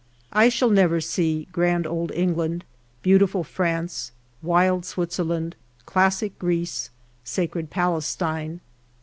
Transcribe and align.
I 0.33 0.49
shall 0.49 0.71
never 0.71 0.99
see 0.99 1.47
grand 1.51 1.85
old 1.85 2.11
England, 2.13 2.65
beau 3.03 3.19
tiful 3.19 3.43
France, 3.43 4.11
wild 4.41 4.83
Switzerland, 4.83 5.55
classic 5.85 6.39
Greece, 6.39 6.89
sacred 7.23 7.69
Pales 7.69 8.15
tine. 8.15 8.61